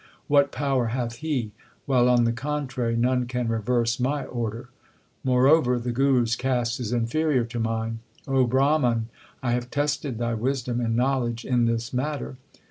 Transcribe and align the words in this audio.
What 0.27 0.51
power 0.51 0.87
hath 0.87 1.17
he? 1.17 1.51
while 1.85 2.09
on 2.09 2.23
the 2.23 2.31
contrary 2.33 2.97
none 2.97 3.27
can 3.27 3.47
reverse 3.49 3.99
my 3.99 4.25
order. 4.25 4.69
Moreover 5.23 5.77
the 5.77 5.91
Guru 5.91 6.23
s 6.23 6.35
caste 6.35 6.79
is 6.79 6.91
inferior 6.91 7.45
to 7.45 7.59
mine. 7.59 7.99
O 8.27 8.45
Brahman, 8.47 9.09
I 9.43 9.51
have 9.51 9.69
tested 9.69 10.17
thy 10.17 10.33
wisdom 10.33 10.81
and 10.81 10.95
knowledge 10.95 11.45
in 11.45 11.65
this 11.65 11.93
matter. 11.93 12.37